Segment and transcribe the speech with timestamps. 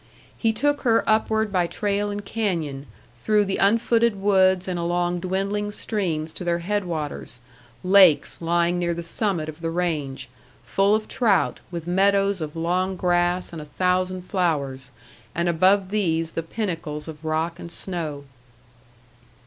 [0.35, 5.69] He took her upward by trail and canyon, through the unfooted woods and along dwindling
[5.69, 7.39] streams to their headwaters,
[7.83, 10.27] lakes lying near the summit of the range,
[10.63, 14.89] full of trout, with meadows of long grass and a thousand flowers,
[15.35, 18.23] and above these the pinnacles of rock and snow.